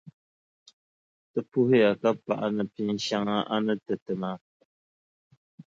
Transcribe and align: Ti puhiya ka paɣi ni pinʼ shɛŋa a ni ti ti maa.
Ti 1.31 1.39
puhiya 1.49 1.91
ka 2.01 2.09
paɣi 2.25 2.47
ni 2.55 2.63
pinʼ 2.73 2.99
shɛŋa 3.05 3.35
a 3.53 3.55
ni 3.65 3.73
ti 3.85 3.95
ti 4.05 4.13
maa. 4.21 4.37